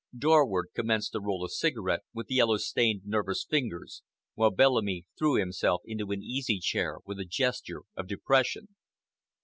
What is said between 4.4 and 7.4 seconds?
Bellamy threw himself into an easy chair with a